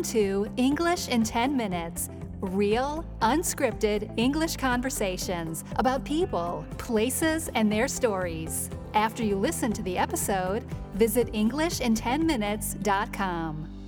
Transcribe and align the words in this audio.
Welcome 0.00 0.14
to 0.14 0.48
English 0.56 1.08
in 1.08 1.22
10 1.22 1.54
Minutes 1.54 2.08
real, 2.40 3.04
unscripted 3.20 4.10
English 4.18 4.56
conversations 4.56 5.62
about 5.76 6.06
people, 6.06 6.64
places, 6.78 7.50
and 7.54 7.70
their 7.70 7.86
stories. 7.86 8.70
After 8.94 9.22
you 9.22 9.36
listen 9.36 9.74
to 9.74 9.82
the 9.82 9.98
episode, 9.98 10.64
visit 10.94 11.30
EnglishIn10Minutes.com. 11.34 13.79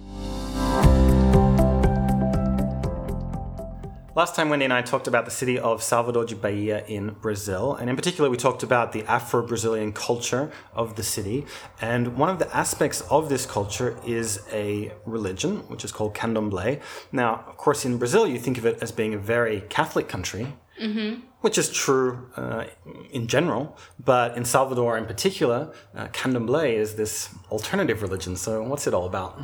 Last 4.15 4.35
time, 4.37 4.51
Wendy 4.51 4.67
and 4.67 4.75
I 4.75 4.83
talked 4.83 5.09
about 5.09 5.25
the 5.25 5.31
city 5.31 5.59
of 5.59 5.83
Salvador 5.83 6.27
de 6.27 6.37
Bahia 6.37 6.85
in 6.85 7.17
Brazil, 7.23 7.75
and 7.75 7.89
in 7.89 7.97
particular, 7.97 8.29
we 8.29 8.37
talked 8.37 8.63
about 8.63 8.93
the 8.93 9.05
Afro 9.05 9.41
Brazilian 9.47 9.91
culture 9.95 10.53
of 10.75 10.97
the 10.97 11.03
city. 11.03 11.47
And 11.81 12.19
one 12.19 12.29
of 12.29 12.39
the 12.39 12.55
aspects 12.55 13.01
of 13.11 13.31
this 13.31 13.47
culture 13.47 13.97
is 14.07 14.43
a 14.53 14.93
religion, 15.07 15.61
which 15.69 15.83
is 15.83 15.93
called 15.93 16.15
candomblé. 16.15 16.83
Now, 17.11 17.43
of 17.49 17.57
course, 17.57 17.87
in 17.87 17.97
Brazil, 17.97 18.27
you 18.27 18.39
think 18.39 18.59
of 18.59 18.67
it 18.67 18.83
as 18.83 18.93
being 18.93 19.15
a 19.15 19.19
very 19.19 19.63
Catholic 19.71 20.11
country, 20.11 20.47
mm-hmm. 20.79 21.23
which 21.41 21.57
is 21.57 21.71
true 21.71 22.29
uh, 22.37 22.65
in 23.13 23.29
general, 23.29 23.79
but 23.99 24.37
in 24.37 24.45
Salvador 24.45 24.99
in 24.99 25.07
particular, 25.07 25.73
uh, 25.97 26.09
candomblé 26.09 26.75
is 26.75 26.97
this 26.97 27.31
alternative 27.51 28.03
religion. 28.03 28.37
So, 28.37 28.63
what's 28.63 28.87
it 28.87 28.93
all 28.93 29.07
about? 29.07 29.41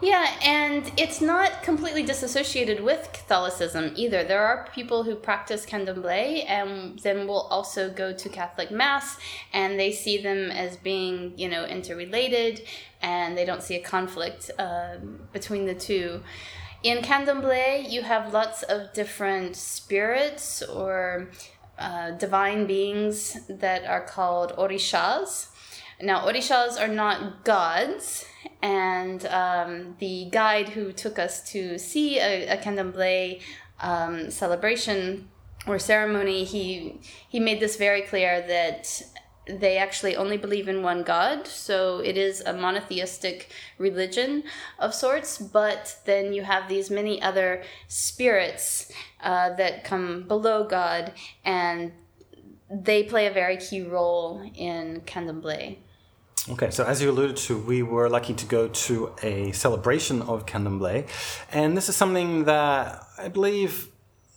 Yeah, 0.00 0.30
and 0.44 0.92
it's 0.96 1.20
not 1.20 1.64
completely 1.64 2.04
disassociated 2.04 2.84
with 2.84 3.10
Catholicism 3.12 3.94
either. 3.96 4.22
There 4.22 4.44
are 4.44 4.68
people 4.72 5.02
who 5.02 5.16
practice 5.16 5.66
candomblé 5.66 6.44
and 6.48 7.00
then 7.00 7.26
will 7.26 7.48
also 7.50 7.90
go 7.90 8.12
to 8.12 8.28
Catholic 8.28 8.70
Mass, 8.70 9.18
and 9.52 9.78
they 9.78 9.90
see 9.90 10.22
them 10.22 10.52
as 10.52 10.76
being, 10.76 11.32
you 11.36 11.48
know, 11.48 11.64
interrelated, 11.64 12.62
and 13.02 13.36
they 13.36 13.44
don't 13.44 13.62
see 13.62 13.74
a 13.74 13.82
conflict 13.82 14.52
uh, 14.56 14.98
between 15.32 15.66
the 15.66 15.74
two. 15.74 16.22
In 16.84 16.98
candomblé, 16.98 17.90
you 17.90 18.02
have 18.02 18.32
lots 18.32 18.62
of 18.62 18.92
different 18.92 19.56
spirits 19.56 20.62
or 20.62 21.28
uh, 21.76 22.12
divine 22.12 22.68
beings 22.68 23.36
that 23.48 23.84
are 23.84 24.02
called 24.02 24.52
orishas. 24.56 25.48
Now, 26.00 26.26
orishas 26.26 26.80
are 26.80 26.88
not 26.88 27.44
gods, 27.44 28.24
and 28.62 29.24
um, 29.26 29.96
the 29.98 30.28
guide 30.30 30.68
who 30.68 30.92
took 30.92 31.18
us 31.18 31.50
to 31.50 31.78
see 31.78 32.18
a, 32.20 32.48
a 32.48 32.56
candomblé 32.56 33.40
um, 33.80 34.30
celebration 34.30 35.28
or 35.66 35.78
ceremony, 35.78 36.44
he 36.44 37.00
he 37.28 37.40
made 37.40 37.60
this 37.60 37.76
very 37.76 38.02
clear 38.02 38.40
that 38.46 39.02
they 39.48 39.78
actually 39.78 40.14
only 40.14 40.36
believe 40.36 40.68
in 40.68 40.82
one 40.82 41.02
God, 41.02 41.46
so 41.46 41.98
it 42.00 42.16
is 42.16 42.42
a 42.42 42.52
monotheistic 42.52 43.50
religion 43.78 44.44
of 44.78 44.94
sorts. 44.94 45.38
But 45.38 45.96
then 46.04 46.32
you 46.32 46.42
have 46.42 46.68
these 46.68 46.90
many 46.90 47.20
other 47.20 47.62
spirits 47.88 48.92
uh, 49.20 49.54
that 49.54 49.84
come 49.84 50.28
below 50.28 50.64
God, 50.64 51.12
and 51.44 51.92
they 52.70 53.02
play 53.02 53.26
a 53.26 53.32
very 53.32 53.56
key 53.56 53.82
role 53.82 54.48
in 54.54 55.02
candomblé. 55.06 55.78
Okay, 56.50 56.70
so 56.70 56.84
as 56.84 57.02
you 57.02 57.10
alluded 57.10 57.36
to, 57.36 57.58
we 57.58 57.82
were 57.82 58.08
lucky 58.08 58.34
to 58.34 58.46
go 58.46 58.68
to 58.68 59.12
a 59.22 59.52
celebration 59.52 60.22
of 60.22 60.46
Candomblé, 60.46 61.06
and 61.52 61.76
this 61.76 61.88
is 61.88 61.96
something 61.96 62.44
that 62.44 63.06
I 63.18 63.28
believe 63.28 63.88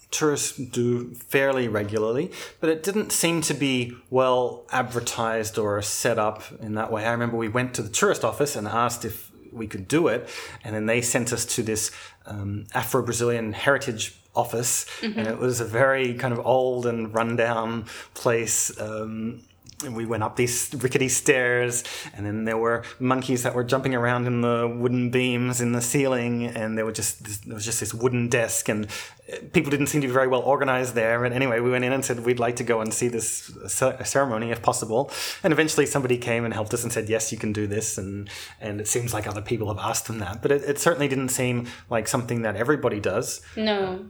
tourists 0.10 0.58
do 0.58 1.14
fairly 1.16 1.68
regularly, 1.68 2.32
but 2.60 2.70
it 2.70 2.84
didn't 2.84 3.12
seem 3.12 3.42
to 3.42 3.54
be 3.54 3.94
well 4.10 4.66
advertised 4.72 5.58
or 5.58 5.82
set 5.82 6.20
up 6.20 6.44
in 6.62 6.76
that 6.76 6.92
way. 6.92 7.06
I 7.06 7.12
remember 7.12 7.38
we 7.38 7.48
went 7.48 7.74
to 7.75 7.81
the 7.81 7.90
tourist 7.90 8.24
office 8.24 8.56
and 8.56 8.68
asked 8.68 9.06
if 9.06 9.31
we 9.52 9.68
could 9.68 9.88
do 9.88 10.08
it, 10.08 10.30
and 10.64 10.75
then 10.75 10.86
they 10.86 11.02
sent 11.02 11.31
us 11.34 11.46
to 11.46 11.64
this 11.64 11.92
um, 12.25 12.66
Afro 12.74 13.02
Brazilian 13.02 13.54
heritage 13.54 14.18
office, 14.36 14.86
mm-hmm. 15.02 15.20
and 15.20 15.28
it 15.28 15.38
was 15.38 15.59
a 15.59 15.66
very 15.66 16.14
kind 16.14 16.34
of 16.34 16.46
old 16.46 16.86
and 16.86 17.14
rundown 17.14 17.86
place. 18.14 18.78
Um, 18.80 19.42
and 19.84 19.96
we 19.96 20.06
went 20.06 20.24
up 20.24 20.36
these 20.36 20.74
rickety 20.78 21.09
stairs 21.09 21.84
and 22.14 22.25
then 22.25 22.46
there 22.46 22.58
were 22.58 22.84
monkeys 23.00 23.44
that 23.44 23.56
were 23.56 23.64
jumping 23.64 23.96
around 23.96 24.28
in 24.28 24.42
the 24.42 24.68
wooden 24.68 25.09
beams 25.09 25.62
in 25.62 25.72
the 25.72 25.81
ceiling 25.81 26.46
and 26.46 26.78
there 26.78 26.86
were 26.86 26.92
just 26.92 27.24
this, 27.24 27.38
there 27.40 27.56
was 27.56 27.66
just 27.66 27.80
this 27.80 27.94
wooden 27.94 28.28
desk 28.28 28.69
and 28.69 28.86
uh, 29.31 29.38
people 29.53 29.72
didn't 29.72 29.88
seem 29.88 30.02
to 30.02 30.08
be 30.08 30.14
very 30.14 30.28
well 30.28 30.42
organized 30.42 30.96
there 30.96 31.25
and 31.25 31.34
anyway 31.34 31.59
we 31.59 31.69
went 31.69 31.84
in 31.84 31.94
and 31.94 32.03
said 32.06 32.19
we'd 32.25 32.40
like 32.40 32.56
to 32.56 32.64
go 32.64 32.81
and 32.81 32.94
see 32.94 33.08
this 33.08 33.52
ceremony 33.68 34.52
if 34.52 34.62
possible. 34.62 35.12
And 35.44 35.53
eventually 35.53 35.86
somebody 35.86 36.18
came 36.18 36.46
and 36.46 36.53
helped 36.53 36.74
us 36.74 36.84
and 36.84 36.92
said 36.92 37.09
yes 37.09 37.31
you 37.31 37.38
can 37.38 37.53
do 37.53 37.68
this 37.68 37.98
and 37.98 38.30
and 38.59 38.80
it 38.80 38.88
seems 38.88 39.13
like 39.13 39.28
other 39.28 39.42
people 39.42 39.68
have 39.68 39.80
asked 39.80 40.08
them 40.08 40.19
that 40.19 40.42
but 40.42 40.52
it, 40.52 40.63
it 40.63 40.80
certainly 40.80 41.08
didn't 41.08 41.30
seem 41.30 41.68
like 41.90 42.08
something 42.08 42.42
that 42.42 42.56
everybody 42.56 43.00
does. 43.00 43.42
No. 43.56 44.06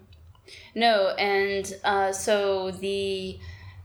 No 0.76 1.10
and 1.18 1.74
uh, 1.84 2.12
so 2.12 2.72
the 2.72 3.40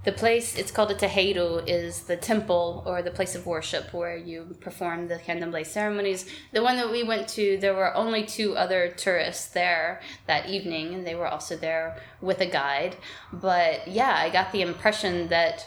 the 0.07 0.13
place 0.13 0.57
it's 0.57 0.71
called 0.71 0.93
a 0.93 0.95
terreiro 0.95 1.63
is 1.67 2.05
the 2.05 2.17
temple 2.17 2.85
or 2.87 3.03
the 3.03 3.11
place 3.11 3.35
of 3.35 3.45
worship 3.45 3.93
where 3.93 4.17
you 4.17 4.57
perform 4.61 5.09
the 5.09 5.17
candomblé 5.17 5.67
ceremonies. 5.67 6.31
The 6.53 6.63
one 6.63 6.77
that 6.77 6.93
we 6.93 7.03
went 7.03 7.27
to 7.31 7.59
there 7.61 7.75
were 7.75 7.93
only 7.93 8.25
two 8.25 8.57
other 8.57 8.89
tourists 8.89 9.49
there 9.49 10.01
that 10.29 10.49
evening 10.49 10.95
and 10.95 11.05
they 11.05 11.17
were 11.17 11.27
also 11.27 11.57
there 11.57 12.01
with 12.21 12.41
a 12.41 12.47
guide. 12.47 12.97
But 13.33 13.89
yeah 13.89 14.15
i 14.17 14.31
got 14.31 14.53
the 14.53 14.63
impression 14.63 15.27
that 15.29 15.67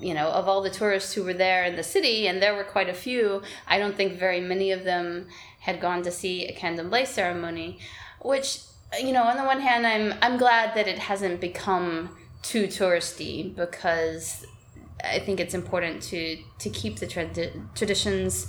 you 0.00 0.14
know 0.14 0.28
of 0.28 0.48
all 0.48 0.62
the 0.62 0.70
tourists 0.70 1.12
who 1.12 1.22
were 1.22 1.34
there 1.34 1.64
in 1.64 1.76
the 1.76 1.82
city 1.82 2.26
and 2.26 2.40
there 2.42 2.54
were 2.54 2.64
quite 2.64 2.88
a 2.88 2.94
few 2.94 3.42
i 3.68 3.78
don't 3.78 3.96
think 3.96 4.18
very 4.18 4.40
many 4.40 4.72
of 4.72 4.82
them 4.82 5.28
had 5.60 5.80
gone 5.80 6.02
to 6.02 6.10
see 6.10 6.46
a 6.46 6.56
candomblé 6.56 7.06
ceremony 7.06 7.78
which 8.20 8.60
you 9.00 9.12
know 9.12 9.22
on 9.22 9.36
the 9.36 9.44
one 9.44 9.60
hand 9.60 9.86
i'm 9.86 10.12
i'm 10.20 10.36
glad 10.36 10.74
that 10.74 10.88
it 10.88 10.98
hasn't 10.98 11.40
become 11.40 12.10
too 12.44 12.66
touristy 12.66 13.54
because 13.56 14.46
I 15.02 15.18
think 15.18 15.40
it's 15.40 15.54
important 15.54 16.02
to 16.04 16.38
to 16.58 16.70
keep 16.70 16.98
the 16.98 17.06
trad- 17.06 17.74
traditions 17.74 18.46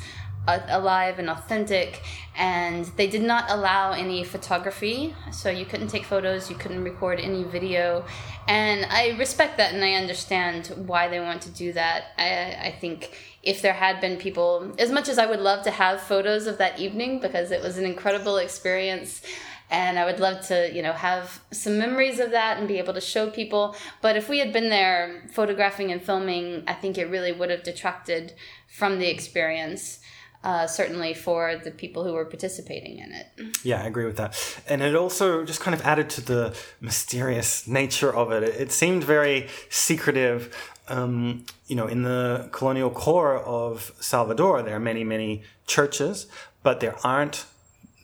uh, 0.48 0.60
alive 0.68 1.18
and 1.20 1.30
authentic. 1.30 2.02
And 2.38 2.86
they 2.98 3.08
did 3.08 3.24
not 3.24 3.46
allow 3.50 3.92
any 3.92 4.24
photography, 4.24 5.16
so 5.32 5.50
you 5.50 5.66
couldn't 5.66 5.88
take 5.88 6.06
photos, 6.06 6.50
you 6.50 6.56
couldn't 6.56 6.84
record 6.84 7.20
any 7.20 7.44
video. 7.44 8.06
And 8.48 8.86
I 8.90 9.16
respect 9.18 9.58
that, 9.58 9.74
and 9.74 9.84
I 9.84 9.94
understand 9.94 10.68
why 10.86 11.08
they 11.08 11.20
want 11.20 11.42
to 11.44 11.50
do 11.50 11.74
that. 11.74 12.08
I, 12.18 12.68
I 12.68 12.76
think 12.80 13.18
if 13.42 13.62
there 13.62 13.74
had 13.74 14.02
been 14.02 14.18
people, 14.18 14.76
as 14.78 14.92
much 14.92 15.08
as 15.08 15.18
I 15.18 15.26
would 15.26 15.40
love 15.40 15.64
to 15.64 15.72
have 15.72 16.02
photos 16.02 16.46
of 16.46 16.58
that 16.58 16.78
evening 16.80 17.20
because 17.20 17.52
it 17.52 17.62
was 17.62 17.78
an 17.78 17.86
incredible 17.86 18.38
experience 18.38 19.22
and 19.70 19.98
I 19.98 20.06
would 20.06 20.20
love 20.20 20.46
to, 20.48 20.72
you 20.74 20.82
know, 20.82 20.94
have 20.94 21.42
some 21.52 21.78
memories 21.78 22.20
of 22.20 22.32
that 22.32 22.58
and 22.58 22.68
be 22.68 22.78
able 22.78 22.94
to 22.94 23.02
show 23.02 23.30
people. 23.30 23.76
But 24.02 24.16
if 24.16 24.30
we 24.30 24.40
had 24.40 24.54
been 24.54 24.70
there 24.70 25.24
photographing 25.32 25.92
and 25.92 26.02
filming, 26.02 26.64
I 26.68 26.74
think 26.74 26.98
it 26.98 27.06
really 27.06 27.32
would 27.32 27.50
have 27.50 27.64
detracted 27.64 28.34
from 28.68 29.00
the 29.00 29.10
experience. 29.10 30.00
Uh, 30.44 30.68
certainly 30.68 31.12
for 31.12 31.56
the 31.56 31.72
people 31.72 32.04
who 32.04 32.14
were 32.14 32.24
participating 32.24 33.00
in 33.00 33.12
it. 33.12 33.58
Yeah, 33.64 33.82
I 33.82 33.88
agree 33.88 34.06
with 34.06 34.18
that. 34.18 34.60
And 34.70 34.84
it 34.84 34.96
also 34.96 35.44
just 35.44 35.60
kind 35.60 35.74
of 35.74 35.82
added 35.82 36.08
to 36.12 36.22
the 36.22 36.56
mysterious 36.80 37.68
nature 37.68 38.16
of 38.16 38.32
it. 38.32 38.44
It, 38.44 38.72
seemed 38.72 39.04
very 39.04 39.48
secretive. 39.72 40.56
Um, 40.88 41.48
you 41.66 41.76
know, 41.76 41.88
in 41.88 42.04
the 42.04 42.48
colonial 42.52 42.92
core 42.92 43.40
of 43.40 43.92
Salvador, 44.00 44.62
there 44.62 44.76
are 44.76 44.80
many, 44.80 45.04
many 45.04 45.42
churches, 45.66 46.28
but 46.62 46.80
there 46.80 46.96
aren't 47.04 47.48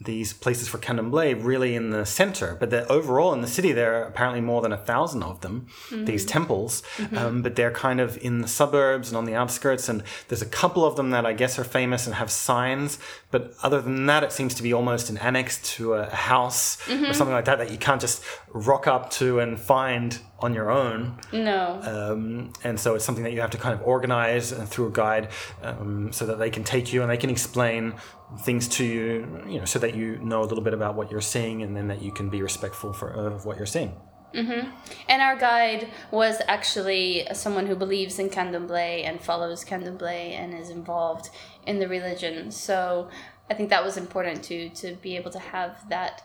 these 0.04 0.32
places 0.32 0.68
for 0.68 0.78
candomblé 0.78 1.38
really 1.42 1.74
in 1.74 1.90
the 1.90 2.04
center, 2.04 2.56
but 2.58 2.70
they're 2.70 2.90
overall 2.90 3.32
in 3.32 3.40
the 3.40 3.46
city 3.48 3.72
there 3.72 4.00
are 4.00 4.04
apparently 4.04 4.40
more 4.40 4.62
than 4.62 4.72
a 4.72 4.76
thousand 4.76 5.22
of 5.22 5.40
them, 5.40 5.66
mm-hmm. 5.88 6.04
these 6.04 6.24
temples, 6.24 6.82
mm-hmm. 6.96 7.16
um, 7.16 7.42
but 7.42 7.56
they're 7.56 7.70
kind 7.70 8.00
of 8.00 8.22
in 8.22 8.40
the 8.40 8.48
suburbs 8.48 9.08
and 9.08 9.16
on 9.16 9.24
the 9.24 9.34
outskirts, 9.34 9.88
and 9.88 10.02
there's 10.28 10.42
a 10.42 10.46
couple 10.46 10.84
of 10.84 10.96
them 10.96 11.10
that 11.10 11.26
I 11.26 11.32
guess 11.32 11.58
are 11.58 11.64
famous 11.64 12.06
and 12.06 12.16
have 12.16 12.30
signs, 12.30 12.98
but 13.30 13.54
other 13.62 13.80
than 13.80 14.06
that, 14.06 14.22
it 14.22 14.32
seems 14.32 14.54
to 14.54 14.62
be 14.62 14.72
almost 14.72 15.10
an 15.10 15.18
annex 15.18 15.60
to 15.76 15.94
a 15.94 16.10
house 16.10 16.76
mm-hmm. 16.86 17.06
or 17.06 17.12
something 17.12 17.34
like 17.34 17.46
that 17.46 17.58
that 17.58 17.70
you 17.70 17.78
can't 17.78 18.00
just 18.00 18.22
rock 18.48 18.86
up 18.86 19.10
to 19.10 19.40
and 19.40 19.60
find 19.60 20.18
on 20.42 20.54
your 20.54 20.70
own. 20.70 21.18
No. 21.32 21.80
Um, 21.82 22.52
and 22.64 22.78
so 22.78 22.94
it's 22.94 23.04
something 23.04 23.24
that 23.24 23.32
you 23.32 23.40
have 23.40 23.50
to 23.50 23.58
kind 23.58 23.74
of 23.78 23.86
organize 23.86 24.52
through 24.52 24.88
a 24.88 24.90
guide 24.90 25.28
um, 25.62 26.12
so 26.12 26.26
that 26.26 26.38
they 26.38 26.50
can 26.50 26.64
take 26.64 26.92
you 26.92 27.02
and 27.02 27.10
they 27.10 27.16
can 27.16 27.30
explain 27.30 27.94
things 28.40 28.68
to 28.68 28.84
you, 28.84 29.44
you 29.46 29.58
know, 29.58 29.64
so 29.64 29.78
that 29.78 29.94
you 29.94 30.18
know 30.18 30.42
a 30.42 30.46
little 30.46 30.64
bit 30.64 30.74
about 30.74 30.94
what 30.94 31.10
you're 31.10 31.20
seeing 31.20 31.62
and 31.62 31.76
then 31.76 31.88
that 31.88 32.02
you 32.02 32.12
can 32.12 32.28
be 32.28 32.42
respectful 32.42 32.92
for 32.92 33.10
of 33.10 33.44
what 33.44 33.56
you're 33.56 33.66
seeing. 33.66 33.94
Mm-hmm. 34.34 34.70
And 35.08 35.22
our 35.22 35.36
guide 35.36 35.88
was 36.10 36.40
actually 36.48 37.26
someone 37.34 37.66
who 37.66 37.76
believes 37.76 38.18
in 38.18 38.30
candomblé 38.30 39.04
and 39.04 39.20
follows 39.20 39.64
candomblé 39.64 40.30
and 40.30 40.54
is 40.54 40.70
involved 40.70 41.28
in 41.66 41.78
the 41.78 41.88
religion. 41.88 42.50
So 42.50 43.10
I 43.50 43.54
think 43.54 43.68
that 43.68 43.84
was 43.84 43.96
important 43.96 44.42
to 44.44 44.70
to 44.70 44.94
be 45.02 45.16
able 45.16 45.30
to 45.32 45.38
have 45.38 45.88
that 45.90 46.22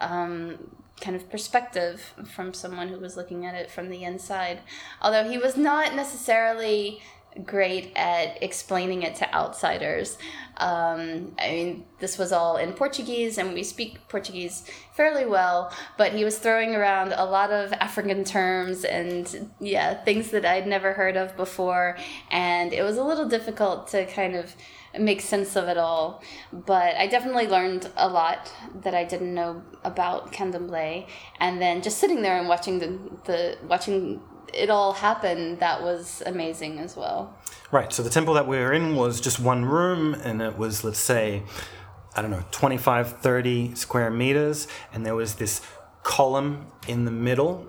um, 0.00 0.58
kind 1.00 1.16
of 1.16 1.28
perspective 1.30 2.14
from 2.24 2.54
someone 2.54 2.88
who 2.88 2.98
was 2.98 3.16
looking 3.16 3.44
at 3.44 3.54
it 3.54 3.70
from 3.70 3.88
the 3.88 4.04
inside. 4.04 4.60
Although 5.02 5.28
he 5.28 5.38
was 5.38 5.56
not 5.56 5.94
necessarily 5.94 7.02
great 7.44 7.92
at 7.96 8.42
explaining 8.42 9.02
it 9.02 9.16
to 9.16 9.34
outsiders. 9.34 10.18
Um, 10.56 11.34
I 11.38 11.50
mean, 11.50 11.84
this 11.98 12.16
was 12.16 12.30
all 12.30 12.56
in 12.58 12.72
Portuguese, 12.74 13.38
and 13.38 13.54
we 13.54 13.64
speak 13.64 14.06
Portuguese 14.08 14.70
fairly 14.92 15.26
well, 15.26 15.74
but 15.98 16.12
he 16.12 16.24
was 16.24 16.38
throwing 16.38 16.76
around 16.76 17.12
a 17.12 17.24
lot 17.24 17.50
of 17.50 17.72
African 17.72 18.22
terms 18.22 18.84
and, 18.84 19.50
yeah, 19.60 19.94
things 20.04 20.30
that 20.30 20.44
I'd 20.44 20.68
never 20.68 20.92
heard 20.92 21.16
of 21.16 21.36
before, 21.36 21.96
and 22.30 22.72
it 22.72 22.82
was 22.82 22.98
a 22.98 23.04
little 23.04 23.28
difficult 23.28 23.88
to 23.88 24.06
kind 24.06 24.36
of 24.36 24.54
make 24.96 25.20
sense 25.20 25.56
of 25.56 25.66
it 25.66 25.76
all. 25.76 26.22
But 26.52 26.94
I 26.94 27.08
definitely 27.08 27.48
learned 27.48 27.90
a 27.96 28.08
lot 28.08 28.52
that 28.82 28.94
I 28.94 29.02
didn't 29.02 29.34
know 29.34 29.62
about 29.82 30.32
Candomblé, 30.32 31.08
and 31.40 31.60
then 31.60 31.82
just 31.82 31.98
sitting 31.98 32.22
there 32.22 32.38
and 32.38 32.48
watching 32.48 32.78
the, 32.78 32.86
the 33.24 33.58
watching 33.66 34.20
it 34.54 34.70
all 34.70 34.92
happened, 34.92 35.60
that 35.60 35.82
was 35.82 36.22
amazing 36.26 36.78
as 36.78 36.96
well. 36.96 37.36
Right. 37.70 37.92
So 37.92 38.02
the 38.02 38.10
temple 38.10 38.34
that 38.34 38.46
we 38.46 38.56
were 38.58 38.72
in 38.72 38.94
was 38.94 39.20
just 39.20 39.40
one 39.40 39.64
room, 39.64 40.14
and 40.14 40.40
it 40.40 40.56
was, 40.56 40.84
let's 40.84 40.98
say, 40.98 41.42
I 42.16 42.22
don't 42.22 42.30
know, 42.30 42.44
25, 42.52 43.18
30 43.18 43.74
square 43.74 44.10
meters, 44.10 44.68
and 44.92 45.04
there 45.04 45.14
was 45.14 45.34
this 45.34 45.60
column 46.02 46.66
in 46.86 47.04
the 47.04 47.10
middle. 47.10 47.68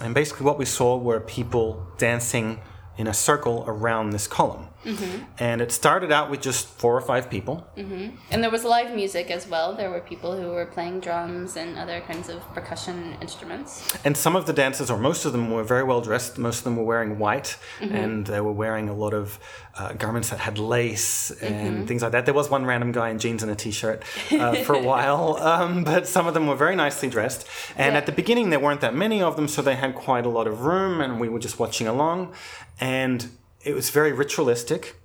And 0.00 0.14
basically, 0.14 0.46
what 0.46 0.58
we 0.58 0.64
saw 0.64 0.96
were 0.96 1.20
people 1.20 1.86
dancing 1.98 2.60
in 2.96 3.06
a 3.06 3.14
circle 3.14 3.64
around 3.66 4.10
this 4.10 4.26
column. 4.26 4.68
Mm-hmm. 4.84 5.24
And 5.38 5.60
it 5.60 5.72
started 5.72 6.12
out 6.12 6.30
with 6.30 6.42
just 6.42 6.66
four 6.66 6.96
or 6.96 7.00
five 7.00 7.30
people. 7.30 7.66
Mm-hmm. 7.76 8.16
And 8.30 8.42
there 8.42 8.50
was 8.50 8.64
live 8.64 8.94
music 8.94 9.30
as 9.30 9.48
well. 9.48 9.74
There 9.74 9.90
were 9.90 10.00
people 10.00 10.36
who 10.36 10.48
were 10.50 10.66
playing 10.66 11.00
drums 11.00 11.56
and 11.56 11.78
other 11.78 12.00
kinds 12.02 12.28
of 12.28 12.42
percussion 12.54 13.16
instruments. 13.20 13.96
And 14.04 14.16
some 14.16 14.36
of 14.36 14.46
the 14.46 14.52
dancers, 14.52 14.90
or 14.90 14.98
most 14.98 15.24
of 15.24 15.32
them, 15.32 15.50
were 15.50 15.64
very 15.64 15.82
well 15.82 16.00
dressed. 16.00 16.38
Most 16.38 16.58
of 16.58 16.64
them 16.64 16.76
were 16.76 16.84
wearing 16.84 17.18
white, 17.18 17.56
mm-hmm. 17.80 17.94
and 17.94 18.26
they 18.26 18.40
were 18.40 18.52
wearing 18.52 18.88
a 18.88 18.94
lot 18.94 19.14
of 19.14 19.38
uh, 19.76 19.94
garments 19.94 20.30
that 20.30 20.38
had 20.38 20.58
lace 20.58 21.30
and 21.30 21.76
mm-hmm. 21.76 21.86
things 21.86 22.02
like 22.02 22.12
that. 22.12 22.26
There 22.26 22.34
was 22.34 22.50
one 22.50 22.64
random 22.64 22.92
guy 22.92 23.08
in 23.08 23.18
jeans 23.18 23.42
and 23.42 23.50
a 23.50 23.56
t-shirt 23.56 24.04
uh, 24.32 24.54
for 24.64 24.74
a 24.74 24.82
while, 24.92 25.36
um, 25.38 25.82
but 25.82 26.06
some 26.06 26.26
of 26.26 26.34
them 26.34 26.46
were 26.46 26.56
very 26.56 26.76
nicely 26.76 27.08
dressed. 27.08 27.46
And 27.76 27.94
yeah. 27.94 27.98
at 27.98 28.06
the 28.06 28.12
beginning, 28.12 28.50
there 28.50 28.60
weren't 28.60 28.82
that 28.82 28.94
many 28.94 29.22
of 29.22 29.36
them, 29.36 29.48
so 29.48 29.62
they 29.62 29.76
had 29.76 29.94
quite 29.94 30.26
a 30.26 30.28
lot 30.28 30.46
of 30.46 30.60
room, 30.64 31.00
and 31.00 31.18
we 31.18 31.28
were 31.28 31.38
just 31.40 31.58
watching 31.58 31.86
along. 31.86 32.34
And 32.80 33.28
it 33.62 33.74
was 33.74 33.90
very 33.90 34.12
ritualistic. 34.12 34.96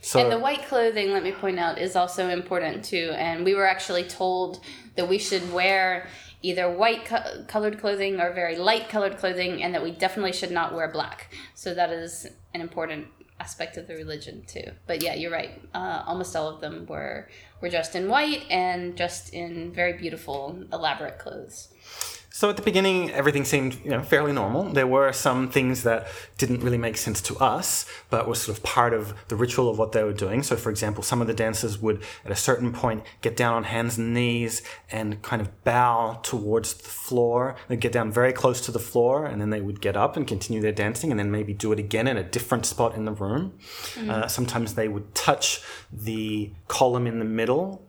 So, 0.00 0.20
and 0.20 0.32
the 0.32 0.38
white 0.38 0.66
clothing, 0.66 1.12
let 1.12 1.22
me 1.22 1.32
point 1.32 1.58
out, 1.58 1.78
is 1.78 1.94
also 1.94 2.28
important 2.28 2.84
too. 2.84 3.12
And 3.14 3.44
we 3.44 3.54
were 3.54 3.66
actually 3.66 4.04
told 4.04 4.60
that 4.96 5.08
we 5.08 5.18
should 5.18 5.52
wear 5.52 6.08
either 6.42 6.70
white 6.70 7.04
co- 7.04 7.44
colored 7.46 7.78
clothing 7.78 8.18
or 8.18 8.32
very 8.32 8.56
light 8.56 8.88
colored 8.88 9.18
clothing, 9.18 9.62
and 9.62 9.74
that 9.74 9.82
we 9.82 9.90
definitely 9.90 10.32
should 10.32 10.50
not 10.50 10.74
wear 10.74 10.90
black. 10.90 11.34
So 11.54 11.74
that 11.74 11.90
is 11.90 12.26
an 12.54 12.62
important 12.62 13.08
aspect 13.38 13.76
of 13.76 13.86
the 13.86 13.94
religion 13.94 14.44
too. 14.46 14.70
But 14.86 15.02
yeah, 15.02 15.14
you're 15.14 15.30
right. 15.30 15.60
Uh, 15.74 16.02
almost 16.06 16.34
all 16.36 16.48
of 16.48 16.60
them 16.60 16.86
were 16.86 17.28
were 17.60 17.68
dressed 17.68 17.94
in 17.94 18.08
white 18.08 18.44
and 18.50 18.96
dressed 18.96 19.34
in 19.34 19.72
very 19.72 19.94
beautiful, 19.94 20.64
elaborate 20.72 21.18
clothes. 21.18 21.68
So 22.40 22.48
at 22.48 22.56
the 22.56 22.62
beginning, 22.62 23.10
everything 23.10 23.44
seemed 23.44 23.84
you 23.84 23.90
know 23.90 24.02
fairly 24.02 24.32
normal. 24.32 24.72
There 24.72 24.86
were 24.86 25.12
some 25.12 25.50
things 25.50 25.82
that 25.82 26.06
didn't 26.38 26.60
really 26.60 26.78
make 26.78 26.96
sense 26.96 27.20
to 27.20 27.36
us, 27.36 27.84
but 28.08 28.26
were 28.26 28.34
sort 28.34 28.56
of 28.56 28.64
part 28.64 28.94
of 28.94 29.12
the 29.28 29.36
ritual 29.36 29.68
of 29.68 29.78
what 29.78 29.92
they 29.92 30.02
were 30.02 30.14
doing. 30.14 30.42
So, 30.42 30.56
for 30.56 30.70
example, 30.70 31.02
some 31.02 31.20
of 31.20 31.26
the 31.26 31.34
dancers 31.34 31.82
would, 31.82 32.02
at 32.24 32.32
a 32.32 32.34
certain 32.34 32.72
point, 32.72 33.02
get 33.20 33.36
down 33.36 33.52
on 33.52 33.64
hands 33.64 33.98
and 33.98 34.14
knees 34.14 34.62
and 34.90 35.20
kind 35.20 35.42
of 35.42 35.64
bow 35.64 36.18
towards 36.22 36.72
the 36.72 36.88
floor. 36.88 37.56
They'd 37.68 37.78
get 37.78 37.92
down 37.92 38.10
very 38.10 38.32
close 38.32 38.62
to 38.62 38.72
the 38.72 38.78
floor, 38.78 39.26
and 39.26 39.38
then 39.38 39.50
they 39.50 39.60
would 39.60 39.82
get 39.82 39.94
up 39.94 40.16
and 40.16 40.26
continue 40.26 40.62
their 40.62 40.72
dancing, 40.72 41.10
and 41.10 41.20
then 41.20 41.30
maybe 41.30 41.52
do 41.52 41.72
it 41.72 41.78
again 41.78 42.08
in 42.08 42.16
a 42.16 42.24
different 42.24 42.64
spot 42.64 42.94
in 42.94 43.04
the 43.04 43.12
room. 43.12 43.52
Mm-hmm. 43.96 44.08
Uh, 44.08 44.28
sometimes 44.28 44.76
they 44.76 44.88
would 44.88 45.14
touch 45.14 45.60
the 45.92 46.54
column 46.68 47.06
in 47.06 47.18
the 47.18 47.26
middle 47.26 47.86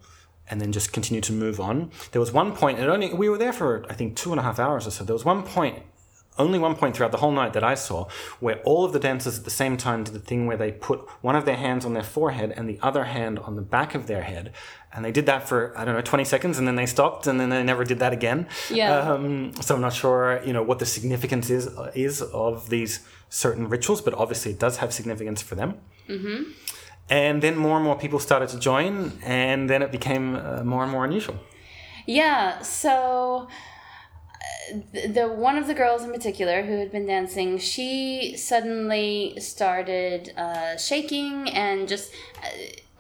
and 0.52 0.62
then 0.62 0.72
just 0.72 0.92
continue 0.94 1.22
to 1.22 1.34
move 1.34 1.60
on. 1.60 1.90
There 2.12 2.20
was 2.20 2.32
one 2.32 2.54
point, 2.56 2.78
and 2.78 2.88
only 2.90 3.12
we 3.14 3.30
were 3.30 3.38
there 3.38 3.54
for 3.54 3.86
I 3.90 3.94
think 3.94 4.16
two 4.16 4.32
and 4.32 4.40
a 4.40 4.44
half 4.44 4.60
hours 4.60 4.86
or 4.86 4.92
so. 4.92 5.04
There 5.04 5.16
was 5.16 5.26
one 5.26 5.44
point, 5.44 5.80
only 6.38 6.60
one 6.60 6.76
point 6.76 6.96
throughout 6.96 7.12
the 7.12 7.18
whole 7.18 7.32
night 7.32 7.54
that 7.54 7.64
I 7.64 7.76
saw 7.76 8.08
where 8.40 8.58
all 8.60 8.86
of 8.86 8.94
the 8.94 9.00
dancers 9.00 9.40
at 9.40 9.46
the 9.46 9.50
same 9.50 9.78
time 9.78 10.04
did 10.04 10.14
the 10.14 10.20
thing 10.20 10.46
where 10.48 10.58
they 10.58 10.72
put 10.72 11.00
one 11.22 11.36
of 11.36 11.46
their 11.46 11.56
hands 11.56 11.86
on 11.86 11.94
their 11.94 12.04
forehead 12.04 12.54
and 12.56 12.70
the 12.70 12.80
other 12.82 13.06
hand 13.06 13.40
on 13.40 13.56
the 13.56 13.62
back 13.62 13.96
of 13.96 14.08
their 14.08 14.24
head, 14.24 14.54
and 14.94 15.06
they 15.06 15.12
did 15.12 15.26
that 15.26 15.48
for 15.48 15.74
I 15.78 15.86
don't 15.86 15.96
know 15.96 16.02
twenty 16.02 16.26
seconds, 16.26 16.60
and 16.60 16.68
then 16.68 16.76
they 16.76 16.86
stopped, 16.86 17.26
and 17.28 17.40
then 17.40 17.50
they 17.50 17.64
never 17.64 17.86
did 17.86 18.00
that 18.00 18.14
again. 18.14 18.48
Yeah. 18.70 19.00
Um, 19.00 19.54
so 19.62 19.76
I'm 19.76 19.82
not 19.82 19.94
sure, 19.94 20.42
you 20.46 20.54
know, 20.54 20.64
what 20.64 20.80
the 20.80 20.86
significance 20.86 21.50
is 21.50 21.70
is 21.96 22.22
of 22.22 22.70
these 22.70 23.00
certain 23.30 23.70
rituals, 23.70 24.02
but 24.02 24.14
obviously 24.14 24.52
it 24.52 24.60
does 24.60 24.78
have 24.78 24.94
significance 24.94 25.42
for 25.42 25.56
them. 25.56 25.76
Mm-hmm. 26.10 26.52
And 27.12 27.44
then 27.44 27.58
more 27.58 27.76
and 27.76 27.84
more 27.84 27.98
people 27.98 28.20
started 28.20 28.48
to 28.50 28.60
join, 28.60 29.12
and 29.22 29.70
then 29.70 29.82
it 29.82 29.92
became 29.92 30.36
uh, 30.36 30.64
more 30.64 30.84
and 30.84 30.92
more 30.92 31.04
unusual. 31.04 31.38
Yeah, 32.06 32.62
so 32.62 33.50
uh, 34.74 34.78
the 35.18 35.28
one 35.28 35.58
of 35.58 35.68
the 35.68 35.74
girls 35.74 36.04
in 36.04 36.12
particular 36.14 36.64
who 36.64 36.78
had 36.80 36.90
been 36.90 37.06
dancing, 37.06 37.58
she 37.58 38.36
suddenly 38.38 39.36
started 39.40 40.34
uh, 40.38 40.78
shaking 40.78 41.50
and 41.50 41.90
just 41.90 42.14
uh, 42.42 42.48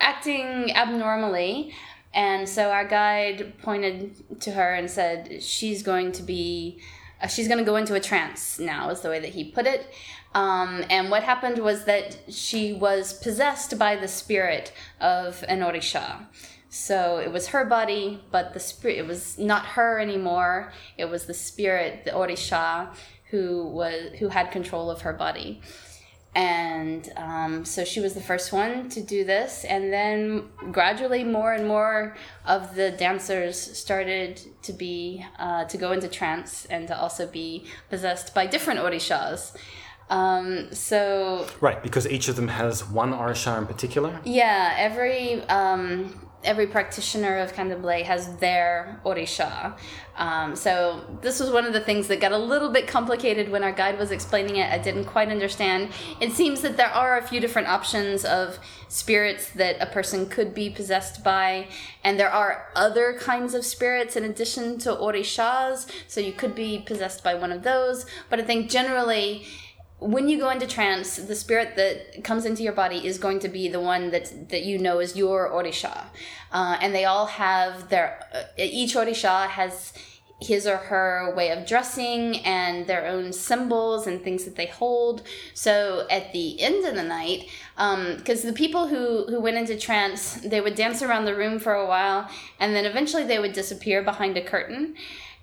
acting 0.02 0.74
abnormally. 0.76 1.74
And 2.14 2.50
so 2.50 2.72
our 2.72 2.86
guide 2.86 3.54
pointed 3.64 4.42
to 4.42 4.52
her 4.52 4.74
and 4.74 4.92
said, 4.92 5.42
"She's 5.42 5.82
going 5.84 6.12
to 6.12 6.24
be, 6.24 6.82
uh, 7.22 7.28
she's 7.28 7.48
going 7.48 7.58
to 7.58 7.64
go 7.64 7.76
into 7.76 7.94
a 7.96 8.00
trance 8.00 8.60
now," 8.60 8.90
is 8.90 9.02
the 9.02 9.10
way 9.10 9.20
that 9.20 9.30
he 9.30 9.44
put 9.44 9.66
it. 9.66 9.94
Um, 10.34 10.84
and 10.90 11.10
what 11.10 11.24
happened 11.24 11.60
was 11.60 11.86
that 11.86 12.18
she 12.30 12.74
was 12.74 13.14
possessed 13.14 13.78
by 13.78 13.96
the 13.96 14.08
spirit 14.08 14.72
of 15.00 15.44
an 15.48 15.60
Orisha. 15.60 16.26
So 16.70 17.18
it 17.18 17.32
was 17.34 17.48
her 17.48 17.66
body, 17.66 18.22
but 18.32 18.54
the 18.54 18.60
spirit 18.60 18.98
it 18.98 19.08
was 19.08 19.38
not 19.38 19.66
her 19.66 20.00
anymore. 20.00 20.72
It 20.98 21.06
was 21.06 21.26
the 21.26 21.34
spirit, 21.34 22.06
the 22.06 22.12
Orisha, 22.12 22.94
who 23.30 23.68
was 23.68 24.14
who 24.20 24.30
had 24.30 24.52
control 24.52 24.90
of 24.90 25.02
her 25.02 25.12
body. 25.12 25.62
And 26.34 27.12
um, 27.18 27.66
so 27.66 27.84
she 27.84 28.00
was 28.00 28.14
the 28.14 28.22
first 28.22 28.54
one 28.54 28.88
to 28.90 29.02
do 29.02 29.26
this, 29.26 29.66
and 29.66 29.92
then 29.92 30.48
gradually 30.72 31.26
more 31.26 31.52
and 31.52 31.68
more 31.68 32.16
of 32.46 32.74
the 32.76 32.92
dancers 32.92 33.60
started 33.60 34.42
to 34.64 34.72
be 34.72 35.26
uh, 35.40 35.66
to 35.66 35.78
go 35.78 35.92
into 35.92 36.08
trance 36.08 36.66
and 36.66 36.88
to 36.88 36.98
also 36.98 37.28
be 37.28 37.66
possessed 37.90 38.34
by 38.34 38.46
different 38.46 38.80
orishas. 38.80 39.58
Um, 40.10 40.74
so 40.74 41.48
right, 41.62 41.82
because 41.82 42.08
each 42.08 42.28
of 42.28 42.36
them 42.36 42.50
has 42.50 42.88
one 42.88 43.14
Orisha 43.14 43.58
in 43.58 43.66
particular. 43.66 44.20
Yeah, 44.26 44.74
every 44.78 45.42
um, 45.48 46.31
every 46.44 46.68
practitioner 46.68 47.38
of 47.38 47.54
Candomblé 47.54 48.04
has 48.04 48.36
their 48.38 49.00
Orisha. 49.06 49.78
Um, 50.18 50.56
so 50.56 51.06
this 51.22 51.40
was 51.40 51.50
one 51.50 51.66
of 51.66 51.74
the 51.74 51.80
things 51.80 52.08
that 52.08 52.20
got 52.20 52.32
a 52.32 52.38
little 52.38 52.70
bit 52.70 52.88
complicated 52.88 53.50
when 53.50 53.64
our 53.64 53.72
guide 53.72 53.98
was 53.98 54.12
explaining 54.12 54.58
it. 54.58 54.72
I 54.72 54.78
didn't 54.78 55.06
quite 55.06 55.30
understand. 55.30 55.90
It 56.20 56.32
seems 56.32 56.62
that 56.62 56.78
there 56.78 56.90
are 56.90 57.18
a 57.18 57.22
few 57.22 57.40
different 57.40 57.68
options 57.68 58.26
of 58.26 58.60
spirits 58.88 59.50
that 59.52 59.78
a 59.80 59.86
person 59.86 60.28
could 60.28 60.54
be 60.54 60.70
possessed 60.70 61.24
by, 61.24 61.68
and 62.04 62.20
there 62.20 62.30
are 62.30 62.68
other 62.76 63.18
kinds 63.20 63.54
of 63.54 63.66
spirits 63.66 64.16
in 64.16 64.26
addition 64.26 64.78
to 64.80 64.90
Orishas. 64.90 65.90
So 66.08 66.20
you 66.20 66.34
could 66.34 66.56
be 66.56 66.84
possessed 66.86 67.24
by 67.24 67.36
one 67.36 67.52
of 67.52 67.64
those. 67.64 68.06
But 68.30 68.40
I 68.40 68.44
think 68.44 68.70
generally 68.70 69.46
when 70.02 70.28
you 70.28 70.40
go 70.40 70.50
into 70.50 70.66
trance, 70.66 71.18
the 71.18 71.36
spirit 71.36 71.76
that 71.76 72.24
comes 72.24 72.46
into 72.46 72.64
your 72.64 72.74
body 72.74 73.06
is 73.06 73.20
going 73.20 73.38
to 73.40 73.48
be 73.48 73.70
the 73.70 73.80
one 73.80 74.10
that 74.10 74.50
that 74.50 74.64
you 74.64 74.80
know 74.80 75.00
is 75.00 75.16
your 75.16 75.50
orisha, 75.50 76.06
uh, 76.52 76.78
and 76.82 76.94
they 76.94 77.06
all 77.06 77.28
have 77.28 77.90
their 77.90 78.20
uh, 78.34 78.42
each 78.58 78.96
orisha 78.96 79.48
has 79.48 79.94
his 80.42 80.66
or 80.66 80.78
her 80.78 81.32
way 81.36 81.52
of 81.52 81.68
dressing 81.68 82.40
and 82.40 82.88
their 82.88 83.06
own 83.06 83.32
symbols 83.32 84.08
and 84.08 84.24
things 84.24 84.44
that 84.44 84.56
they 84.56 84.66
hold. 84.66 85.22
So 85.54 86.08
at 86.10 86.34
the 86.34 86.60
end 86.60 86.84
of 86.84 86.96
the 86.96 87.04
night, 87.04 87.48
because 87.76 88.44
um, 88.44 88.48
the 88.50 88.58
people 88.58 88.88
who 88.88 89.28
who 89.28 89.40
went 89.40 89.58
into 89.58 89.78
trance, 89.78 90.34
they 90.44 90.62
would 90.62 90.74
dance 90.74 91.04
around 91.04 91.26
the 91.26 91.36
room 91.36 91.60
for 91.60 91.76
a 91.76 91.86
while, 91.86 92.28
and 92.60 92.74
then 92.76 92.86
eventually 92.86 93.24
they 93.24 93.38
would 93.38 93.54
disappear 93.54 94.02
behind 94.02 94.36
a 94.36 94.42
curtain. 94.42 94.96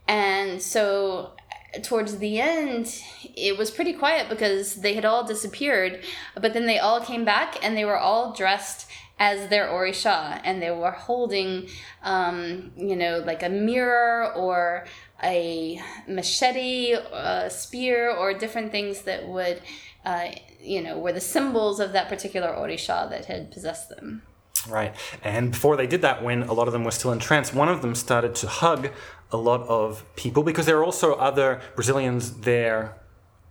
And 0.09 0.61
so 0.61 1.37
towards 1.83 2.19
the 2.19 2.41
end, 2.41 3.03
it 3.37 3.59
was 3.59 3.71
pretty 3.71 3.93
quiet 3.93 4.29
because 4.29 4.77
they 4.77 4.95
had 4.95 5.05
all 5.05 5.25
disappeared. 5.25 6.03
But 6.35 6.55
then 6.55 6.67
they 6.67 6.79
all 6.79 7.01
came 7.01 7.25
back 7.25 7.63
and 7.65 7.77
they 7.77 7.85
were 7.85 7.99
all 7.99 8.33
dressed 8.33 8.89
as 9.19 9.49
their 9.49 9.67
Orisha 9.67 10.41
and 10.45 10.63
they 10.63 10.71
were 10.71 10.93
holding, 10.93 11.69
um, 12.03 12.73
you 12.77 12.97
know, 12.97 13.19
like 13.19 13.43
a 13.43 13.49
mirror 13.49 14.33
or 14.35 14.87
a 15.23 15.83
machete, 16.07 16.93
a 16.93 17.51
spear, 17.51 18.11
or 18.11 18.33
different 18.33 18.71
things 18.71 19.03
that 19.03 19.27
would, 19.27 19.61
uh, 20.05 20.29
you 20.63 20.81
know, 20.81 20.99
were 20.99 21.13
the 21.13 21.21
symbols 21.21 21.81
of 21.81 21.93
that 21.93 22.09
particular 22.09 22.49
Orisha 22.53 23.11
that 23.11 23.25
had 23.25 23.51
possessed 23.51 23.89
them. 23.89 24.23
Right. 24.67 24.95
And 25.23 25.53
before 25.53 25.77
they 25.77 25.87
did 25.87 26.03
that, 26.03 26.23
when 26.23 26.43
a 26.45 26.53
lot 26.53 26.67
of 26.67 26.73
them 26.73 26.85
were 26.85 26.91
still 26.91 27.13
in 27.13 27.19
trance, 27.19 27.53
one 27.53 27.69
of 27.69 27.83
them 27.83 27.95
started 27.95 28.35
to 28.37 28.49
hug 28.49 28.91
a 29.31 29.37
lot 29.37 29.61
of 29.69 30.05
people 30.17 30.43
because 30.43 30.67
there 30.67 30.79
are 30.79 30.85
also 30.85 31.15
other 31.15 31.61
Brazilians 31.77 32.33
there 32.41 32.97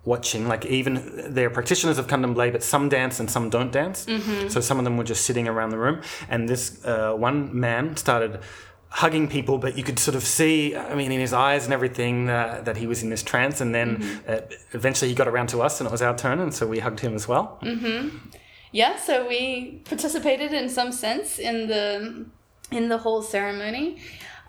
watching. 0.06 0.48
Like 0.48 0.66
even 0.66 1.34
they're 1.34 1.50
practitioners 1.50 1.98
of 1.98 2.08
candomblé, 2.08 2.52
but 2.52 2.64
some 2.64 2.90
dance 2.90 3.20
and 3.20 3.30
some 3.30 3.50
don't 3.50 3.72
dance. 3.72 4.06
So 4.50 4.60
some 4.62 4.80
of 4.80 4.86
them 4.86 4.98
were 4.98 5.04
just 5.04 5.26
sitting 5.26 5.48
around 5.48 5.70
the 5.70 5.78
room, 5.78 6.02
and 6.30 6.50
this 6.50 6.84
uh, 6.86 7.14
one 7.14 7.58
man 7.60 7.96
started 7.98 8.40
hugging 8.90 9.28
people, 9.28 9.58
but 9.58 9.78
you 9.78 9.84
could 9.84 10.00
sort 10.00 10.16
of 10.16 10.24
see, 10.24 10.74
I 10.76 10.96
mean, 10.96 11.12
in 11.12 11.20
his 11.20 11.34
eyes 11.34 11.66
and 11.66 11.74
everything, 11.74 12.30
uh, 12.30 12.62
that 12.64 12.78
he 12.78 12.88
was 12.88 13.04
in 13.04 13.10
this 13.10 13.22
trance. 13.22 13.60
And 13.60 13.76
then 13.76 14.22
uh, 14.28 14.40
eventually 14.72 15.10
he 15.10 15.16
got 15.16 15.28
around 15.28 15.50
to 15.50 15.62
us, 15.62 15.82
and 15.82 15.88
it 15.88 15.92
was 15.92 16.02
our 16.02 16.16
turn, 16.18 16.40
and 16.40 16.54
so 16.54 16.66
we 16.66 16.80
hugged 16.80 17.02
him 17.02 17.14
as 17.14 17.28
well. 17.28 17.60
Yeah 18.72 18.98
so 18.98 19.28
we 19.28 19.82
participated 19.86 20.54
in 20.54 20.70
some 20.70 20.92
sense 20.92 21.40
in 21.40 21.68
the 21.68 22.26
in 22.72 22.90
the 22.90 22.98
whole 22.98 23.22
ceremony. 23.22 24.00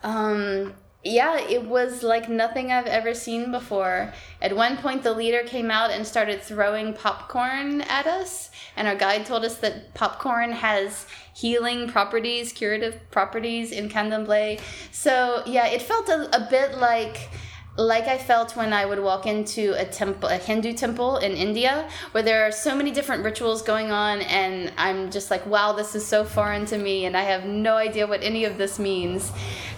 Um 0.02 0.74
yeah 1.04 1.38
it 1.38 1.64
was 1.64 2.02
like 2.02 2.28
nothing 2.28 2.72
i've 2.72 2.86
ever 2.86 3.14
seen 3.14 3.52
before. 3.52 4.12
At 4.42 4.54
one 4.56 4.76
point 4.78 5.02
the 5.02 5.12
leader 5.12 5.42
came 5.44 5.70
out 5.70 5.90
and 5.90 6.06
started 6.06 6.42
throwing 6.42 6.92
popcorn 6.92 7.82
at 7.82 8.06
us 8.06 8.50
and 8.76 8.88
our 8.88 8.96
guide 8.96 9.24
told 9.24 9.44
us 9.44 9.58
that 9.58 9.94
popcorn 9.94 10.52
has 10.52 11.06
healing 11.34 11.88
properties 11.88 12.52
curative 12.52 12.98
properties 13.10 13.70
in 13.70 13.88
candomblé. 13.88 14.60
So 14.90 15.42
yeah 15.46 15.66
it 15.66 15.82
felt 15.82 16.08
a, 16.08 16.34
a 16.36 16.48
bit 16.50 16.78
like 16.78 17.30
like 17.78 18.08
I 18.08 18.18
felt 18.18 18.56
when 18.56 18.72
I 18.72 18.84
would 18.84 18.98
walk 18.98 19.24
into 19.24 19.72
a 19.78 19.84
temple, 19.84 20.28
a 20.28 20.36
Hindu 20.36 20.72
temple 20.72 21.18
in 21.18 21.32
India, 21.32 21.88
where 22.10 22.24
there 22.24 22.44
are 22.44 22.50
so 22.50 22.74
many 22.74 22.90
different 22.90 23.24
rituals 23.24 23.62
going 23.62 23.92
on, 23.92 24.20
and 24.22 24.72
I'm 24.76 25.12
just 25.12 25.30
like, 25.30 25.46
wow, 25.46 25.72
this 25.72 25.94
is 25.94 26.04
so 26.04 26.24
foreign 26.24 26.66
to 26.66 26.76
me, 26.76 27.04
and 27.04 27.16
I 27.16 27.22
have 27.22 27.44
no 27.44 27.76
idea 27.76 28.08
what 28.08 28.24
any 28.24 28.44
of 28.44 28.58
this 28.58 28.80
means. 28.80 29.30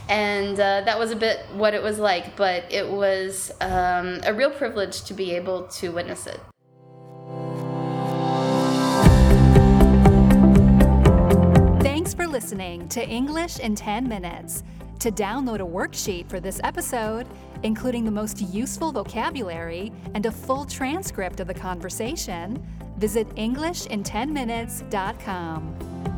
And 0.09 0.59
uh, 0.59 0.81
that 0.81 0.99
was 0.99 1.11
a 1.11 1.17
bit 1.17 1.41
what 1.53 1.75
it 1.75 1.83
was 1.83 1.99
like, 1.99 2.37
but 2.37 2.65
it 2.73 2.89
was 2.89 3.53
um, 3.61 4.21
a 4.25 4.33
real 4.33 4.51
privilege 4.51 5.03
to 5.05 5.15
be 5.15 5.33
able 5.33 5.65
to 5.65 5.91
witness 5.91 6.27
it. 6.27 6.41
Thanks 11.83 12.15
for 12.15 12.27
listening 12.27 12.89
to 12.89 13.07
English 13.07 13.59
in 13.59 13.75
10 13.75 14.09
Minutes. 14.09 14.63
To 15.01 15.11
download 15.11 15.61
a 15.61 15.67
worksheet 15.67 16.29
for 16.29 16.39
this 16.41 16.61
episode, 16.63 17.27
including 17.63 18.05
the 18.05 18.11
most 18.11 18.43
useful 18.43 18.93
vocabulary 18.93 19.95
and 20.15 20.27
a 20.27 20.31
full 20.31 20.67
transcript 20.67 21.41
of 21.41 21.47
the 21.47 21.55
conversation, 21.55 22.63
visit 22.99 23.27
Englishin10minutes.com. 23.31 26.10